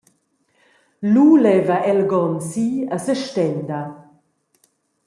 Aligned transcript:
Lu 1.11 1.25
leva 1.43 1.77
Elgon 1.91 2.33
si 2.49 2.69
e 2.95 2.97
sestenda. 3.07 3.81